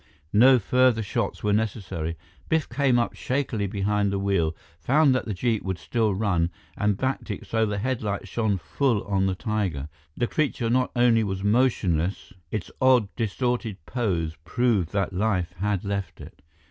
[0.33, 2.17] No further shots were necessary.
[2.49, 6.97] Biff came up shakily behind the wheel, found that the jeep would still run, and
[6.97, 9.89] backed it so the headlights shone full on the tiger.
[10.17, 16.19] The creature not only was motionless; its odd, distorted pose proved that life had left
[16.19, 16.41] it.